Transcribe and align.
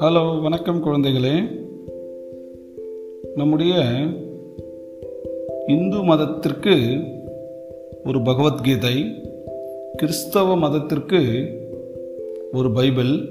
Hello 0.00 0.42
வணக்கம் 0.42 0.84
குழந்தைகளே. 0.84 1.62
நம்முடைய 3.34 3.74
இந்து 5.66 6.02
மதத்திற்கு 6.02 7.00
ஒரு 8.04 8.22
பகவத்கீதை 8.22 9.22
கிறிஸ்தவ 9.96 10.56
மதத்திற்கு 10.56 11.20
ஒரு 12.52 12.72
பைபிள் 12.72 13.28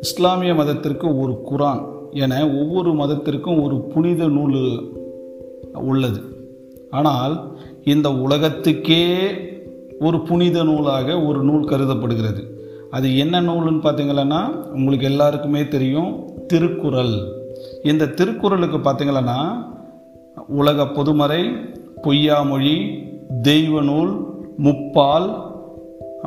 இஸ்லாமிய 0.00 0.54
மதத்திற்கு 0.54 1.18
ஒரு 1.18 1.32
குரான் 1.32 1.92
என 2.10 2.48
ஒவ்வொரு 2.48 2.92
மதத்திற்கும் 2.92 3.62
ஒரு 3.62 3.80
புனித 3.80 4.28
நூல் 4.28 4.82
உள்ளது. 5.74 6.20
ஆனால் 6.90 7.58
இந்த 7.84 8.12
உலகத்துக்கே 8.12 9.16
ஒரு 10.00 10.20
புனித 10.20 10.64
நூலாக 10.64 11.20
ஒரு 11.20 11.42
நூல் 11.42 11.64
கருதப்படுகிறது. 11.64 12.60
அது 12.90 13.18
என்ன 13.18 13.40
நூல்னு 13.40 13.80
பார்த்தீங்களன்னா 13.82 14.48
உங்களுக்கு 14.48 15.06
எல்லாருக்குமே 15.06 15.68
தெரியும் 15.68 16.30
திருக்குறள். 16.46 17.14
இந்த 17.82 18.06
திருக்குறளுக்கு 18.06 18.78
பார்த்தீங்களன்னா 18.78 19.66
உலக 20.48 20.86
பொதுமறை 20.86 21.44
பொய்யாமொழி 22.02 23.04
தெய்வ 23.42 23.82
நூல் 23.82 24.26
முப்பால் 24.62 25.42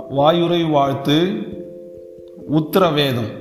வாயுரை 0.09 0.69
வாழ்த்து 0.69 1.31
உத்தரவேதம். 2.47 3.31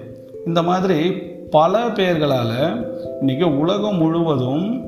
இந்த 0.46 0.62
மாதிரி 0.62 1.10
பல 1.51 1.88
பெயர்களால் 1.88 2.87
இன்றைக்கி 3.20 3.42
உலகம் 3.42 3.96
முழுவதும் 3.96 4.82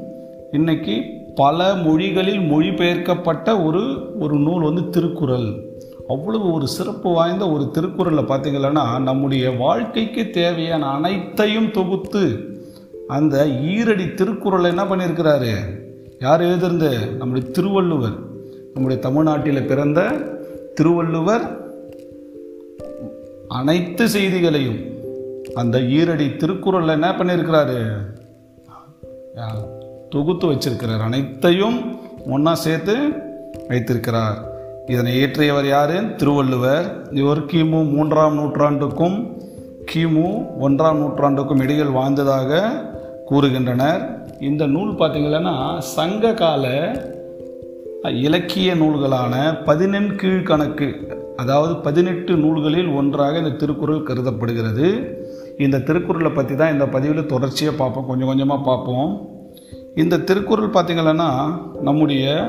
இன்னைக்கு 0.53 1.23
பல 1.35 1.75
மொழிகளில் 1.75 2.39
மொழிபெயர்க்கப்பட்ட 2.39 3.65
ஒரு 3.65 3.83
ஒரு 4.19 4.39
நூல் 4.39 4.63
வந்து 4.63 4.91
திருக்குறள். 4.91 5.73
அவ்வளவு 6.09 6.53
ஒரு 6.53 6.69
சிறப்பு 6.69 7.13
வாய்ந்த 7.13 7.51
ஒரு 7.51 7.71
திருக்குறளில் 7.71 8.29
பார்த்தீங்கன்னா 8.29 9.03
நம்முடைய 9.03 9.51
வாழ்க்கைக்கு 9.51 10.31
தேவையான 10.31 10.87
அனைத்தையும் 10.87 11.71
தொகுத்து 11.71 12.25
அந்த 13.07 13.47
ஈரடி 13.47 14.15
திருக்குறளை 14.15 14.69
என்ன 14.69 14.85
பண்ணியிருக்கிறாரு? 14.85 15.55
யார் 16.19 16.41
எழுதிருந்து 16.41 16.91
நம்முடைய 17.17 17.51
திருவள்ளுவர். 17.51 18.17
நம்முடைய 18.73 19.03
தமிழ்நாட்டில் 19.03 19.67
பிறந்த 19.67 20.01
திருவள்ளுவர் 20.75 21.45
அனைத்து 23.49 24.09
செய்திகளையும் 24.09 24.81
அந்த 25.55 25.79
ஈரடி 25.79 26.37
திருக்குறளில் 26.37 26.89
என்ன 26.89 27.11
பண்ணியிருக்கிறாரு? 27.11 27.81
தொகுத்து 30.15 30.47
வச்சிருக்கிறார். 30.53 31.05
அனைத்தையும் 31.09 31.79
ஒன்றா 32.35 32.55
சேர்த்து 32.65 32.97
வைத்திருக்கிறார். 33.69 34.39
இதனை 34.87 35.11
இயற்றியவர் 35.21 35.69
யார்? 35.69 35.97
திருவள்ளுவர். 36.17 36.87
இவர் 37.21 37.41
கிமு 37.53 37.81
மூன்றாம் 37.93 38.37
நூற்றாண்டுக்கும் 38.41 39.17
கிமு 39.93 40.27
ஒன்றாம் 40.67 41.01
நூற்றாண்டுக்கும் 41.03 41.63
இடையில் 41.63 41.97
வாழ்ந்ததாக 41.99 42.61
கூறுகின்றனர். 43.31 44.03
இந்த 44.41 44.65
நூல் 44.67 44.93
பார்த்திங்கன்னா 45.01 45.55
சங்க 45.79 46.33
கால 46.35 46.65
இலக்கிய 48.23 48.71
நூல்களான 48.75 49.35
பதினெண் 49.65 50.11
கீழ்கணக்கு 50.21 50.89
அதாவது 51.37 51.75
பதினெட்டு 51.87 52.33
நூல்களில் 52.43 52.91
ஒன்றாக 53.01 53.39
இந்த 53.39 53.53
திருக்குறள் 53.61 54.07
கருதப்படுகிறது. 54.09 54.89
இந்த 55.59 55.83
திருக்குறளை 55.89 56.31
பற்றி 56.31 56.55
தான் 56.57 56.73
இந்த 56.73 56.87
பதிவில் 56.87 57.31
தொடர்ச்சியாக 57.33 57.77
பார்ப்போம். 57.77 58.07
கொஞ்சம் 58.07 58.31
கொஞ்சமாக 58.31 58.63
பார்ப்போம். 58.63 59.13
இந்த 59.95 60.19
திருக்குறள் 60.19 60.71
பார்த்திங்கன்னா 60.71 61.29
நம்முடைய 61.81 62.47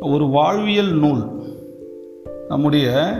ஒரு 0.00 0.26
வாழ்வியல் 0.26 0.92
நூல். 0.92 1.22
நம்முடைய 2.48 3.12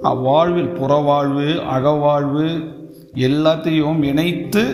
வாழ்வில் 0.00 0.72
புறவாழ்வு 0.72 1.62
அகவாழ்வு 1.74 2.64
எல்லாத்தையும் 3.16 4.02
இணைத்து 4.02 4.64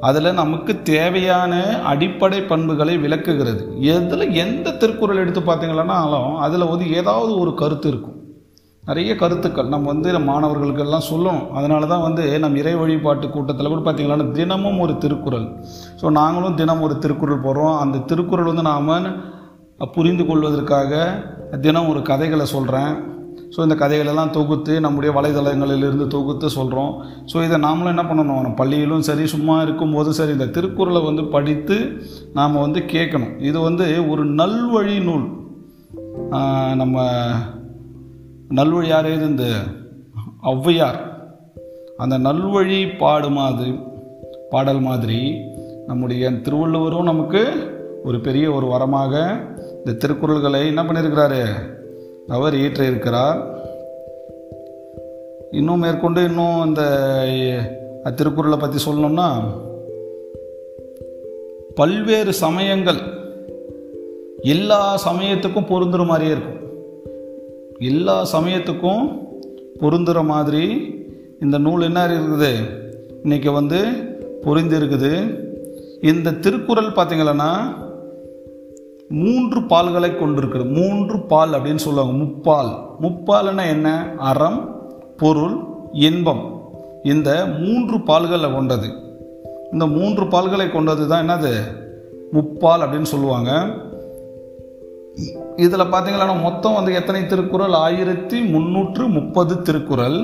அதில் 0.00 0.32
நமக்கு 0.32 0.82
தேவையான 0.82 1.82
அடிப்படை 1.82 2.42
பண்புகளை 2.42 2.98
விளக்குகிறது. 2.98 3.82
எதில் 3.82 4.32
எந்த 4.32 4.70
திருக்குறள் 4.70 5.16
எடுத்து 5.16 5.40
பார்த்தீங்கன்னாலும் 5.40 6.36
அதில் 6.36 6.68
வந்து 6.68 6.92
ஏதாவது 6.92 7.38
ஒரு 7.38 7.54
கருத்து 7.54 7.88
இருக்கும். 7.88 8.19
நிறைய 8.90 9.10
கருத்துக்கள். 9.22 9.72
நம்ம 9.74 9.88
வந்து 9.92 10.12
மாணவர்களுக்கெல்லாம் 10.30 11.08
சொல்லணும் 11.10 11.44
அதனால 11.58 11.88
தான் 11.92 12.06
வந்து 12.06 12.24
நம்ம 12.44 12.58
இறை 12.62 12.76
வழிபாட்டு 12.82 13.26
கூட்டத்தில் 13.34 13.72
கூட 13.72 13.82
பார்த்திங்கன்னா 13.88 14.30
தினமும் 14.38 14.80
ஒரு 14.86 14.96
திருக்குறள். 15.04 15.46
ஸோ 16.00 16.06
நாங்களும் 16.20 16.58
தினம் 16.62 16.86
ஒரு 16.88 16.96
திருக்குறள் 17.04 17.44
போகிறோம் 17.46 17.76
அந்த 17.82 18.04
திருக்குறள் 18.12 18.50
வந்து 18.52 18.66
நாம் 18.70 18.96
புரிந்து 19.94 20.24
கொள்வதற்காக 20.28 20.94
தினம் 21.62 21.86
ஒரு 21.90 22.00
கதைகளை 22.08 22.46
சொல்கிறேன் 22.56 22.92
ஸோ 23.54 23.58
இந்த 23.66 23.76
கதைகளெல்லாம் 23.82 24.32
தொகுத்து 24.34 24.72
நம்முடைய 24.84 25.10
வலைதளங்களிலிருந்து 25.16 26.06
தொகுத்து 26.14 26.46
சொல்கிறோம் 26.56 26.92
ஸோ 27.30 27.36
இதை 27.46 27.56
நாமளும் 27.64 27.92
என்ன 27.92 28.04
பண்ணணும்? 28.10 28.42
நம்ம 28.44 28.58
பள்ளியிலும் 28.60 29.06
சரி 29.08 29.24
சும்மா 29.32 29.54
இருக்கும்போதும் 29.64 30.18
சரி 30.18 30.34
இந்த 30.36 30.48
திருக்குறளை 30.56 31.00
வந்து 31.08 31.24
படித்து 31.34 31.78
நாம் 32.38 32.60
வந்து 32.64 32.82
கேட்கணும். 32.94 33.32
இது 33.48 33.58
வந்து 33.68 33.86
ஒரு 34.12 34.24
நல்வழி 34.40 34.96
நூல். 35.08 35.26
நம்ம 36.82 37.06
நல்வழி 38.54 38.86
யார் 38.86 39.08
இந்த 39.10 39.44
ஔவையார் 40.42 40.98
அந்த 41.96 42.18
நல்வழி 42.18 42.78
பாடுமாது 42.98 43.66
பாடல் 44.50 44.80
மாதிரி 44.80 45.20
நம்முடைய 45.86 46.30
திருவள்ளுவரும் 46.30 47.02
நமக்கு 47.02 47.42
ஒரு 48.04 48.20
பெரிய 48.20 48.52
ஒரு 48.52 48.66
வரமாக 48.66 49.12
இந்த 49.84 49.92
திருக்குறள்களை 49.92 50.66
என்ன 50.66 50.82
பண்ணியிருக்கிறாரு? 50.82 51.42
அவர் 52.28 52.54
ஏற்றிருக்கிறார் 52.54 53.40
இன்னும் 55.50 55.78
மேற்கொண்டு 55.78 56.24
இன்னும் 56.24 56.66
இந்த 56.66 56.82
திருக்குறளை 58.14 58.58
பற்றி 58.58 58.90
சொல்லணும்னா 58.90 59.28
பல்வேறு 61.74 62.32
சமயங்கள் 62.32 63.00
எல்லா 64.42 64.98
சமயத்துக்கும் 65.08 65.70
பொருந்துற 65.72 66.06
மாதிரியே 66.06 66.36
இருக்கும். 66.36 66.59
எல்லா 67.80 68.26
சமயத்துக்கும் 68.32 69.28
பொருந்துகிற 69.80 70.24
மாதிரி 70.24 70.94
இந்த 71.40 71.58
நூல் 71.58 71.82
என்ன 71.82 72.06
இருக்குது? 72.06 72.54
இன்றைக்கி 73.24 73.52
வந்து 73.52 73.78
பொருந்தி 74.42 74.76
இருக்குது. 74.76 75.40
இந்த 76.02 76.32
திருக்குறள் 76.32 76.90
பார்த்தீங்களன்னா 76.90 77.56
மூன்று 79.08 79.60
பால்களை 79.60 80.10
கொண்டிருக்குது. 80.10 80.72
மூன்று 80.72 81.20
பால் 81.20 81.50
அப்படின்னு 81.50 81.74
சொல்லுவாங்க 81.74 82.24
முப்பால். 82.24 82.70
முப்பால்னா 83.02 83.68
என்ன? 83.68 84.14
அறம் 84.18 84.86
பொருள் 85.16 85.56
இன்பம். 85.92 86.60
இந்த 87.04 87.46
மூன்று 87.46 87.96
பால்களை 87.96 88.54
கொண்டது. 88.54 88.88
இந்த 89.72 89.86
மூன்று 89.86 90.24
பால்களை 90.24 90.72
கொண்டது 90.72 91.08
தான் 91.08 91.28
என்னது? 91.28 91.54
முப்பால் 92.32 92.80
அப்படின்னு 92.80 93.10
சொல்லுவாங்க. 93.14 93.50
இதில் 95.64 95.90
பார்த்தீங்கன்னா 95.92 96.42
மொத்தம் 96.42 96.76
வந்து 96.78 96.92
எத்தனை 96.94 97.20
திருக்குறள்? 97.26 97.74
ஆயிரத்தி 97.86 98.38
முந்நூற்று 98.52 99.04
முப்பது 99.16 99.54
திருக்குறள். 99.62 100.18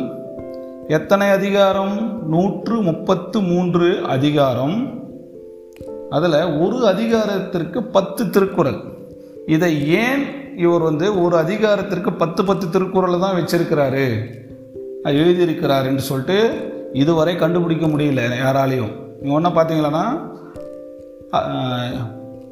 எத்தனை 0.88 1.26
அதிகாரம்? 1.38 1.96
நூற்று 2.28 2.76
முப்பத்து 2.88 3.40
மூன்று 3.40 3.88
அதிகாரம். 4.16 4.76
அதில் 6.10 6.38
ஒரு 6.64 6.78
அதிகாரத்திற்கு 6.86 7.82
பத்து 7.96 8.30
திருக்குறள். 8.30 8.80
இதை 9.46 9.72
ஏன் 10.02 10.24
இவர் 10.56 10.80
வந்து 10.80 11.06
ஒரு 11.22 11.36
அதிகாரத்திற்கு 11.36 12.12
பத்து 12.12 12.44
பத்து 12.44 12.66
திருக்குறளை 12.70 13.18
தான் 13.18 13.36
வச்சிருக்கிறாரு? 13.36 14.06
எழுதியிருக்கிறாருன்னு 15.04 16.06
சொல்லிட்டு 16.10 16.38
இதுவரை 16.92 17.34
கண்டுபிடிக்க 17.36 17.86
முடியல 17.86 18.22
யாராலையும். 18.44 18.94
இங்கே 19.22 19.34
ஒன்றா 19.34 19.50
பார்த்தீங்களன்னா 19.50 20.04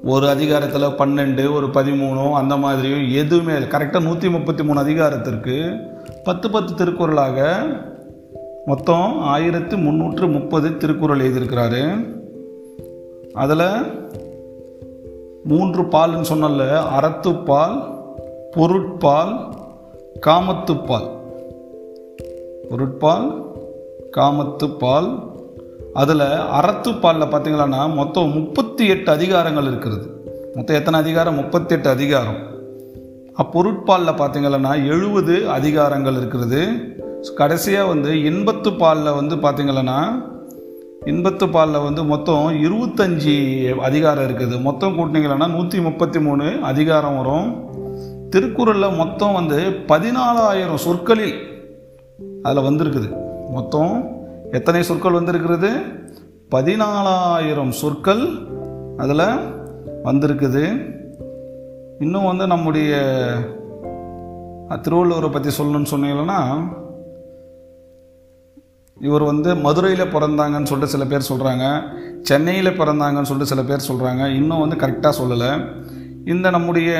ஒரு 0.05 0.29
அதிகாரத்தில் 0.29 0.83
பன்னெண்டு 0.83 1.55
ஒரு 1.55 1.67
பதிமூணோ 1.67 2.33
அந்த 2.33 2.57
மாதிரியும் 2.57 3.25
எதுவுமே 3.25 3.53
கரெக்டாக 3.53 4.03
நூற்றி 4.03 4.31
முப்பத்தி 4.31 4.65
மூணு 4.65 4.79
அதிகாரத்திற்கு 4.79 5.77
பத்து 6.25 6.51
பத்து 6.51 6.75
திருக்குறளாக 6.75 7.63
மொத்தம் 8.67 9.19
ஆயிரத்து 9.21 9.77
முந்நூற்று 9.77 10.29
முப்பது 10.29 10.77
திருக்குறள் 10.77 11.19
எழுதியிருக்கிறாரு. 11.19 12.15
அதில் 13.33 13.83
மூன்று 15.45 15.83
பால்னு 15.83 16.25
சொன்னல 16.33 16.83
அறத்துப்பால் 17.01 18.03
பொருட்பால் 18.51 19.49
காமத்துப்பால். 20.27 21.09
பொருட்பால் 22.69 23.45
காமத்துப்பால் 24.17 25.34
அதில் 25.95 26.21
அறத்துப்பாலில் 26.59 27.33
பார்த்தீங்களன்னா 27.33 27.95
மொத்தம் 27.95 28.33
முப்பத்தி 28.33 28.87
எட்டு 28.87 29.13
அதிகாரங்கள் 29.13 29.67
இருக்கிறது. 29.67 30.07
மொத்தம் 30.55 30.77
எத்தனை 30.77 31.01
அதிகாரம்? 31.01 31.35
முப்பத்தி 31.35 31.75
எட்டு 31.75 31.89
அதிகாரம். 31.89 32.41
அப்பொருட்பாலில் 33.39 34.19
பார்த்தீங்கன்னா 34.19 34.87
எழுபது 34.87 35.35
அதிகாரங்கள் 35.35 36.17
இருக்கிறது. 36.17 36.67
கடைசியாக 37.37 37.89
வந்து 37.89 38.11
இன்பத்து 38.13 38.79
பாலில் 38.79 39.13
வந்து 39.13 39.37
பார்த்தீங்கன்னா 39.37 40.23
இன்பத்து 41.05 41.51
பாலில் 41.51 41.83
வந்து 41.83 42.05
மொத்தம் 42.05 42.53
இருபத்தஞ்சி 42.55 43.37
அதிகாரம் 43.79 44.25
இருக்குது. 44.25 44.61
மொத்தம் 44.61 44.99
கூட்டினீங்கன்னா 44.99 45.51
நூற்றி 45.51 45.81
முப்பத்தி 45.81 46.21
மூணு 46.21 46.59
அதிகாரம் 46.63 47.17
வரும். 47.17 47.73
திருக்குறளில் 48.31 48.97
மொத்தம் 48.97 49.33
வந்து 49.33 49.59
பதினாலாயிரம் 49.89 50.75
சொற்களில் 50.75 51.35
அதில் 52.43 52.63
வந்திருக்குது. 52.63 53.17
மொத்தம் 53.51 54.23
எத்தனை 54.51 54.83
சொற்கள் 54.83 55.13
வந்திருக்கிறது? 55.13 55.71
பதினாலாயிரம் 56.51 57.71
சொற்கள் 57.71 58.29
அதில் 58.97 59.53
வந்திருக்குது. 60.05 60.93
இன்னும் 61.99 62.25
வந்து 62.25 62.47
நம்முடைய 62.47 62.97
திருவள்ளுவரை 64.69 65.33
பற்றி 65.33 65.51
சொல்லணும்னு 65.59 65.87
சொன்னீங்கன்னா 65.91 66.69
இவர் 69.01 69.23
வந்து 69.23 69.57
மதுரையில் 69.57 70.13
பிறந்தாங்கன்னு 70.13 70.63
சொல்லிட்டு 70.63 70.87
சில 70.87 71.05
பேர் 71.05 71.31
சொல்கிறாங்க 71.33 71.83
சென்னையில் 72.21 72.81
பிறந்தாங்கன்னு 72.81 73.23
சொல்லிட்டு 73.23 73.47
சில 73.47 73.63
பேர் 73.63 73.91
சொல்கிறாங்க 73.93 74.35
இன்னும் 74.35 74.69
வந்து 74.69 74.77
கரெக்டாக 74.77 75.13
சொல்லலை. 75.23 75.75
இந்த 76.27 76.51
நம்முடைய 76.51 76.93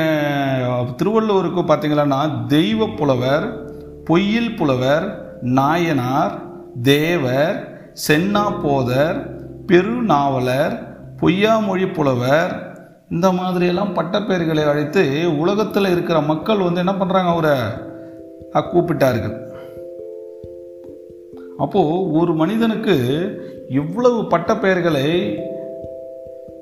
திருவள்ளுவருக்கு 1.03 1.61
பார்த்தீங்கன்னா 1.61 2.47
தெய்வ 2.47 2.87
புலவர் 2.87 3.73
பொய்யில் 4.03 4.55
புலவர் 4.55 5.37
நாயனார் 5.41 6.44
தேவர் 6.81 7.83
சென்னா 8.07 8.43
போதர் 8.63 9.29
பெருநாவலர் 9.67 10.93
பொய்யாமொழி 11.21 11.93
புலவர் 11.93 12.73
இந்த 13.09 13.31
மாதிரியெல்லாம் 13.31 13.93
பட்டப்பெயர்களை 13.93 14.63
அழைத்து 14.63 15.31
உலகத்தில் 15.39 15.85
இருக்கிற 15.85 16.21
மக்கள் 16.21 16.57
வந்து 16.57 16.79
என்ன 16.79 16.91
பண்ணுறாங்க 16.91 17.27
அவரை? 17.27 17.59
கூப்பிட்டார்கள். 18.53 19.53
அப்போது 21.57 22.11
ஒரு 22.11 22.33
மனிதனுக்கு 22.33 22.95
இவ்வளவு 23.69 24.21
பட்டப்பெயர்களை 24.21 25.35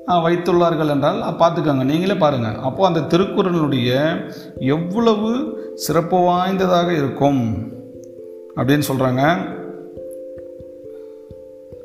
வைத்துள்ளார்கள் 0.06 0.88
என்றால் 0.88 1.22
பார்த்துக்கோங்க 1.22 1.84
நீங்களே 1.84 2.14
பாருங்கள் 2.14 2.54
அப்போது 2.54 2.94
அந்த 2.94 3.16
திருக்குறளுடைய 3.16 4.14
எவ்வளவு 4.58 5.58
சிறப்பு 5.74 6.18
வாய்ந்ததாக 6.18 6.92
இருக்கும் 6.92 7.72
அப்படின்னு 8.56 8.82
சொல்கிறாங்க 8.88 9.62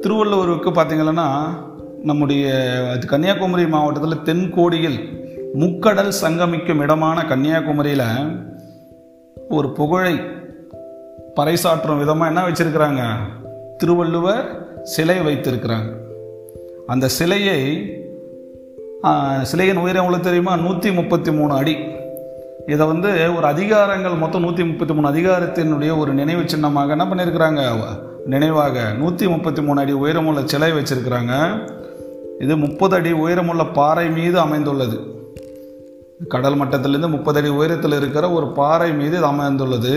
திருவள்ளுவருக்கு 0.00 0.70
பார்த்தீங்கன்னா 0.70 1.48
நம்முடைய 2.02 2.64
கன்னியாகுமரி 3.06 3.66
மாவட்டத்தில் 3.66 4.36
தென்கோடியில் 4.36 4.98
முக்கடல் 5.54 6.12
சங்கமிக்கும் 6.22 6.80
இடமான 6.80 7.24
கன்னியாகுமரியில் 7.24 8.46
ஒரு 9.48 9.72
புகழை 9.72 10.14
பறைசாற்றும் 11.36 11.98
விதமாக 11.98 12.26
என்ன 12.26 12.48
வச்சுருக்கிறாங்க? 12.48 13.16
திருவள்ளுவர் 13.76 14.68
சிலை 14.82 15.18
வைத்திருக்கிறாங்க. 15.18 15.94
அந்த 16.86 17.08
சிலையை 17.08 17.92
சிலையின் 19.48 19.80
உயரம் 19.82 20.04
உங்களுக்கு 20.04 20.28
தெரியுமா? 20.28 20.52
நூற்றி 20.56 20.88
முப்பத்தி 20.92 21.30
மூணு 21.32 21.52
அடி. 21.54 21.74
இதை 22.72 22.84
வந்து 22.86 23.10
ஒரு 23.36 23.46
அதிகாரங்கள் 23.52 24.16
மொத்தம் 24.22 24.44
நூற்றி 24.44 24.62
முப்பத்தி 24.70 24.94
மூணு 24.94 25.08
அதிகாரத்தினுடைய 25.10 25.90
ஒரு 26.00 26.12
நினைவு 26.20 26.42
சின்னமாக 26.52 26.94
என்ன 26.96 27.04
பண்ணியிருக்கிறாங்க 27.10 27.62
நினைவாக 28.32 28.78
நூற்றி 29.00 29.26
முப்பத்தி 29.34 29.62
மூணு 29.66 29.80
அடி 29.82 29.94
உயரமுள்ள 30.00 30.40
சிலை 30.52 30.70
வச்சுருக்கிறாங்க. 30.78 31.34
இது 32.44 32.56
முப்பது 32.64 32.96
அடி 32.98 33.12
உயரமுள்ள 33.12 33.64
பாறை 33.78 34.06
மீது 34.18 34.36
அமைந்துள்ளது. 34.46 34.98
கடல் 36.34 36.58
மட்டத்திலேருந்து 36.62 37.14
முப்பது 37.16 37.40
அடி 37.40 37.52
உயரத்தில் 37.58 37.98
இருக்கிற 38.00 38.24
ஒரு 38.38 38.48
பாறை 38.60 38.90
மீது 39.00 39.16
இது 39.20 39.28
அமைந்துள்ளது. 39.32 39.94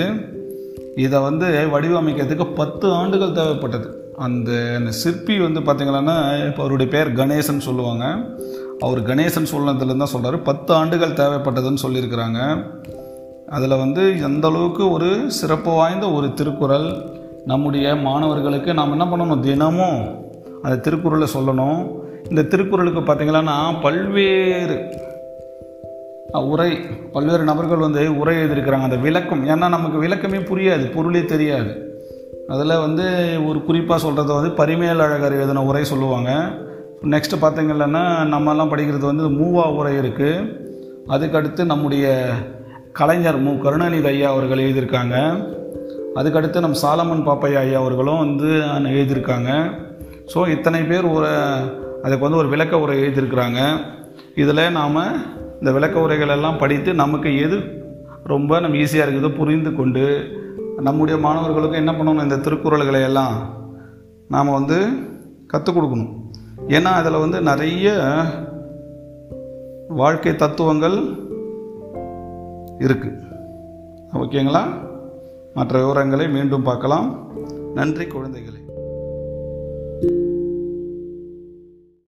இதை 1.05 1.19
வந்து 1.27 1.47
வடிவமைக்கிறதுக்கு 1.73 2.47
பத்து 2.61 2.87
ஆண்டுகள் 2.99 3.37
தேவைப்பட்டது. 3.39 3.89
அந்த 4.25 4.51
அந்த 4.77 4.91
சிற்பி 5.01 5.35
வந்து 5.39 5.59
பார்த்திங்கன்னா 5.67 6.17
இப்போ 6.47 6.61
அவருடைய 6.63 6.87
பேர் 6.95 7.09
கணேசன் 7.19 7.67
சொல்லுவாங்க. 7.67 8.05
அவர் 8.85 8.99
கணேசன் 9.01 9.51
சொன்னதுலேருந்து 9.53 10.03
தான் 10.03 10.13
சொல்கிறார் 10.13 10.41
பத்து 10.41 10.73
ஆண்டுகள் 10.73 11.17
தேவைப்பட்டதுன்னு 11.21 11.83
சொல்லியிருக்கிறாங்க. 11.83 12.39
அதில் 13.47 13.81
வந்து 13.83 14.03
எந்த 14.21 14.47
அளவுக்கு 14.47 14.83
ஒரு 14.91 15.09
சிறப்பு 15.39 15.71
வாய்ந்த 15.71 16.05
ஒரு 16.11 16.33
திருக்குறள் 16.33 16.87
நம்முடைய 17.45 17.95
மாணவர்களுக்கு 17.95 18.73
நாம் 18.73 18.91
என்ன 18.91 19.05
பண்ணணும்? 19.05 19.39
தினமும் 19.39 20.01
அந்த 20.63 20.75
திருக்குறளை 20.77 21.27
சொல்லணும். 21.35 21.79
இந்த 22.29 22.41
திருக்குறளுக்கு 22.41 23.01
பார்த்திங்கன்னா 23.01 23.55
பல்வேறு 23.81 24.77
உரை 26.49 26.71
பல்வேறு 27.13 27.43
நபர்கள் 27.43 27.85
வந்து 27.85 28.17
உரை 28.17 28.35
எழுதியிருக்கிறாங்க. 28.37 28.89
அந்த 28.89 28.95
விளக்கம் 28.95 29.45
ஏன்னா 29.47 29.69
நமக்கு 29.75 29.97
விளக்கமே 30.03 30.41
புரியாது 30.51 30.85
பொருளே 30.95 31.23
தெரியாது. 31.25 31.71
அதில் 32.47 32.81
வந்து 32.85 33.05
ஒரு 33.47 33.63
குறிப்பாக 33.63 33.99
சொல்கிறத 34.07 34.33
வந்து 34.39 34.51
பரிமேல் 34.51 35.03
அழகர் 35.05 35.37
எழுதின 35.37 35.63
உரை 35.63 35.83
சொல்லுவாங்க. 35.83 36.31
நெக்ஸ்ட்டு 37.09 37.37
பார்த்திங்கன்னா 37.41 38.01
நம்மெல்லாம் 38.31 38.71
படிக்கிறது 38.71 39.05
வந்து 39.09 39.25
மூவா 39.37 39.63
உரை 39.77 39.93
இருக்குது 40.01 40.43
அதுக்கடுத்து 41.13 41.61
நம்முடைய 41.71 42.05
கலைஞர் 42.99 43.39
மு. 43.45 43.51
கருணாநிதி 43.63 44.07
ஐயா 44.11 44.27
அவர்கள் 44.33 44.61
எழுதியிருக்காங்க. 44.65 45.15
அதுக்கடுத்து 46.19 46.63
நம் 46.65 46.77
சாலமன் 46.83 47.25
பாப்பையா 47.29 47.59
ஐயா 47.63 47.79
அவர்களும் 47.83 48.21
வந்து 48.25 48.49
எழுதியிருக்காங்க. 48.93 49.49
ஸோ 50.33 50.39
இத்தனை 50.55 50.81
பேர் 50.91 51.07
ஒரு 51.15 51.31
அதுக்கு 52.03 52.25
வந்து 52.27 52.41
ஒரு 52.43 52.51
விளக்க 52.53 52.83
உரை 52.83 52.99
எழுதியிருக்கிறாங்க. 53.03 53.59
இதில் 54.43 54.63
நாம் 54.79 55.01
இந்த 55.59 55.71
விளக்க 55.79 56.05
உரைகள் 56.05 56.35
எல்லாம் 56.37 56.61
படித்து 56.63 56.93
நமக்கு 57.03 57.29
எது 57.45 57.59
ரொம்ப 58.33 58.59
நம்ம 58.63 58.77
ஈஸியாக 58.83 59.05
இருக்குது 59.07 59.37
புரிந்து 59.41 59.73
கொண்டு 59.81 60.05
நம்முடைய 60.87 61.17
மாணவர்களுக்கு 61.27 61.81
என்ன 61.83 61.91
பண்ணணும் 61.91 62.25
இந்த 62.27 62.41
திருக்குறள்களை 62.45 63.03
எல்லாம் 63.11 63.35
நாம் 64.35 64.57
வந்து 64.59 64.79
கற்றுக் 65.53 65.77
கொடுக்கணும். 65.77 66.11
ஏன்னா 66.67 66.83
அதில் 66.83 67.19
வந்து 67.19 67.41
நிறைய 67.41 67.95
வாழ்க்கை 69.87 70.35
தத்துவங்கள் 70.35 70.97
இருக்குது 72.79 73.19
ஓகேங்களா? 74.13 74.63
மற்ற 75.53 75.79
விவரங்களை 75.79 76.29
மீண்டும் 76.29 76.63
பார்க்கலாம். 76.63 77.31
நன்றி 77.73 78.05
குழந்தைகளே. 78.05 78.60